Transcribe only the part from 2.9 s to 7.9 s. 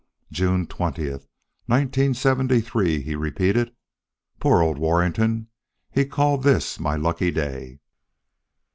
he repeated. "Poor old Warrington! He called this my lucky day!"